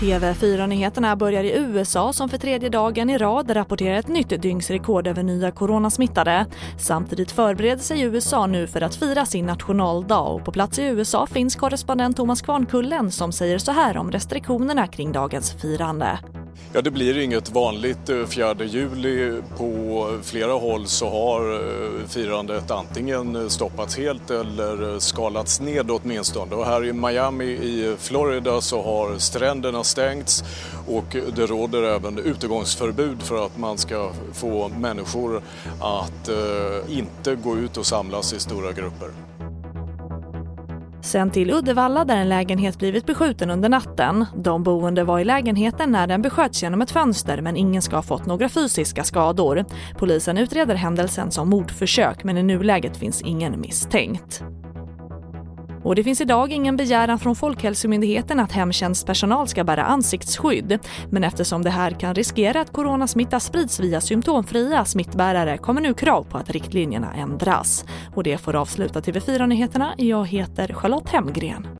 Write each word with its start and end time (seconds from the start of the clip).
TV4-nyheterna 0.00 1.16
börjar 1.16 1.44
i 1.44 1.56
USA 1.56 2.12
som 2.12 2.28
för 2.28 2.38
tredje 2.38 2.68
dagen 2.68 3.10
i 3.10 3.18
rad 3.18 3.56
rapporterar 3.56 3.96
ett 3.96 4.08
nytt 4.08 4.42
dygnsrekord 4.42 5.06
över 5.06 5.22
nya 5.22 5.50
coronasmittade. 5.50 6.46
Samtidigt 6.78 7.32
förbereder 7.32 7.82
sig 7.82 8.00
USA 8.00 8.46
nu 8.46 8.66
för 8.66 8.80
att 8.80 8.94
fira 8.94 9.26
sin 9.26 9.46
nationaldag 9.46 10.20
och 10.20 10.44
på 10.44 10.52
plats 10.52 10.78
i 10.78 10.82
USA 10.82 11.26
finns 11.26 11.56
korrespondent 11.56 12.16
Thomas 12.16 12.42
Kvarnkullen 12.42 13.10
som 13.10 13.32
säger 13.32 13.58
så 13.58 13.72
här 13.72 13.96
om 13.96 14.12
restriktionerna 14.12 14.86
kring 14.86 15.12
dagens 15.12 15.52
firande. 15.52 16.18
Ja, 16.72 16.80
det 16.80 16.90
blir 16.90 17.18
inget 17.18 17.50
vanligt 17.50 18.08
eh, 18.08 18.26
4 18.26 18.54
juli. 18.64 19.42
På 19.56 20.06
flera 20.22 20.52
håll 20.52 20.86
så 20.86 21.10
har 21.10 21.52
eh, 21.52 22.06
firandet 22.08 22.70
antingen 22.70 23.50
stoppats 23.50 23.98
helt 23.98 24.30
eller 24.30 24.92
eh, 24.92 24.98
skalats 24.98 25.60
ned 25.60 25.90
åtminstone. 25.90 26.54
Och 26.54 26.66
här 26.66 26.84
i 26.84 26.92
Miami 26.92 27.44
i 27.44 27.96
Florida 27.98 28.60
så 28.60 28.82
har 28.82 29.18
stränderna 29.18 29.84
stängts 29.84 30.44
och 30.88 31.16
det 31.36 31.46
råder 31.46 31.82
även 31.82 32.18
utegångsförbud 32.18 33.22
för 33.22 33.46
att 33.46 33.58
man 33.58 33.78
ska 33.78 34.10
få 34.32 34.68
människor 34.68 35.42
att 35.80 36.30
inte 36.88 37.34
gå 37.34 37.56
ut 37.56 37.76
och 37.76 37.86
samlas 37.86 38.32
i 38.32 38.40
stora 38.40 38.72
grupper. 38.72 39.10
Sen 41.02 41.30
till 41.30 41.50
Uddevalla 41.50 42.04
där 42.04 42.16
en 42.16 42.28
lägenhet 42.28 42.78
blivit 42.78 43.06
beskjuten 43.06 43.50
under 43.50 43.68
natten. 43.68 44.26
De 44.36 44.62
boende 44.62 45.04
var 45.04 45.18
i 45.18 45.24
lägenheten 45.24 45.92
när 45.92 46.06
den 46.06 46.22
besköts 46.22 46.62
genom 46.62 46.82
ett 46.82 46.90
fönster 46.90 47.40
men 47.40 47.56
ingen 47.56 47.82
ska 47.82 47.96
ha 47.96 48.02
fått 48.02 48.26
några 48.26 48.48
fysiska 48.48 49.04
skador. 49.04 49.64
Polisen 49.98 50.38
utreder 50.38 50.74
händelsen 50.74 51.30
som 51.30 51.48
mordförsök 51.48 52.24
men 52.24 52.38
i 52.38 52.42
nuläget 52.42 52.96
finns 52.96 53.22
ingen 53.22 53.60
misstänkt. 53.60 54.42
Och 55.82 55.94
det 55.94 56.04
finns 56.04 56.20
idag 56.20 56.52
ingen 56.52 56.76
begäran 56.76 57.18
från 57.18 57.36
Folkhälsomyndigheten 57.36 58.40
att 58.40 58.52
hemtjänstpersonal 58.52 59.48
ska 59.48 59.64
bära 59.64 59.84
ansiktsskydd. 59.84 60.78
Men 61.10 61.24
eftersom 61.24 61.62
det 61.62 61.70
här 61.70 61.90
kan 61.90 62.14
riskera 62.14 62.60
att 62.60 62.72
coronasmitta 62.72 63.40
sprids 63.40 63.80
via 63.80 64.00
symptomfria 64.00 64.84
smittbärare 64.84 65.58
kommer 65.58 65.80
nu 65.80 65.94
krav 65.94 66.22
på 66.22 66.38
att 66.38 66.50
riktlinjerna 66.50 67.14
ändras. 67.14 67.84
Och 68.14 68.22
det 68.22 68.38
får 68.38 68.56
avsluta 68.56 69.00
TV4-nyheterna. 69.00 69.94
Jag 69.96 70.26
heter 70.26 70.72
Charlotte 70.72 71.08
Hemgren. 71.08 71.79